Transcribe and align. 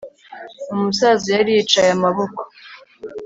Umusaza 0.73 1.25
yari 1.35 1.51
yicaye 1.57 1.91
amaboko 1.97 2.41